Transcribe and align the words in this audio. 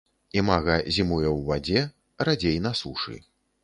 Імага 0.39 0.77
зімуе 0.95 1.29
ў 1.37 1.39
вадзе, 1.51 1.87
радзей 2.27 2.57
на 2.69 2.77
сушы. 2.85 3.25